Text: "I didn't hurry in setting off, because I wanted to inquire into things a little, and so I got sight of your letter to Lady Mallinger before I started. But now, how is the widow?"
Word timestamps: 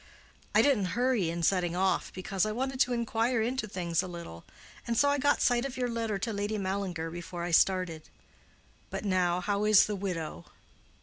"I 0.55 0.63
didn't 0.63 0.97
hurry 0.97 1.29
in 1.29 1.43
setting 1.43 1.75
off, 1.75 2.11
because 2.11 2.43
I 2.43 2.51
wanted 2.51 2.79
to 2.79 2.91
inquire 2.93 3.39
into 3.39 3.67
things 3.67 4.01
a 4.01 4.07
little, 4.07 4.45
and 4.87 4.97
so 4.97 5.09
I 5.09 5.19
got 5.19 5.41
sight 5.43 5.63
of 5.63 5.77
your 5.77 5.89
letter 5.91 6.17
to 6.17 6.33
Lady 6.33 6.57
Mallinger 6.57 7.11
before 7.11 7.43
I 7.43 7.51
started. 7.51 8.09
But 8.89 9.05
now, 9.05 9.41
how 9.41 9.63
is 9.65 9.85
the 9.85 9.95
widow?" 9.95 10.45